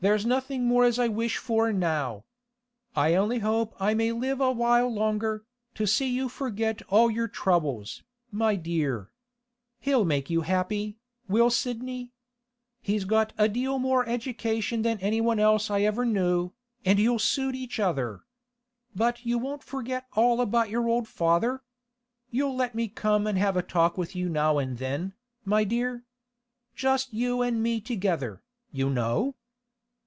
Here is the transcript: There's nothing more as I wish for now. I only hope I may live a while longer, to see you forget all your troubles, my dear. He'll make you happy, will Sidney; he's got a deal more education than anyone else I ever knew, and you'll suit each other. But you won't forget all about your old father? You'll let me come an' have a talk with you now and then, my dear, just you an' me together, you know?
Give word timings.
There's 0.00 0.26
nothing 0.26 0.66
more 0.66 0.84
as 0.84 0.98
I 0.98 1.08
wish 1.08 1.38
for 1.38 1.72
now. 1.72 2.26
I 2.94 3.14
only 3.14 3.38
hope 3.38 3.74
I 3.80 3.94
may 3.94 4.12
live 4.12 4.38
a 4.38 4.52
while 4.52 4.92
longer, 4.92 5.46
to 5.76 5.86
see 5.86 6.08
you 6.08 6.28
forget 6.28 6.82
all 6.90 7.10
your 7.10 7.26
troubles, 7.26 8.02
my 8.30 8.54
dear. 8.54 9.10
He'll 9.80 10.04
make 10.04 10.28
you 10.28 10.42
happy, 10.42 10.98
will 11.26 11.48
Sidney; 11.48 12.12
he's 12.82 13.06
got 13.06 13.32
a 13.38 13.48
deal 13.48 13.78
more 13.78 14.06
education 14.06 14.82
than 14.82 14.98
anyone 14.98 15.38
else 15.38 15.70
I 15.70 15.80
ever 15.80 16.04
knew, 16.04 16.52
and 16.84 16.98
you'll 16.98 17.18
suit 17.18 17.54
each 17.54 17.80
other. 17.80 18.24
But 18.94 19.24
you 19.24 19.38
won't 19.38 19.64
forget 19.64 20.04
all 20.14 20.42
about 20.42 20.68
your 20.68 20.86
old 20.86 21.08
father? 21.08 21.62
You'll 22.30 22.54
let 22.54 22.74
me 22.74 22.88
come 22.88 23.26
an' 23.26 23.36
have 23.36 23.56
a 23.56 23.62
talk 23.62 23.96
with 23.96 24.14
you 24.14 24.28
now 24.28 24.58
and 24.58 24.76
then, 24.76 25.14
my 25.46 25.64
dear, 25.64 26.04
just 26.74 27.14
you 27.14 27.42
an' 27.42 27.62
me 27.62 27.80
together, 27.80 28.42
you 28.70 28.90
know? 28.90 29.34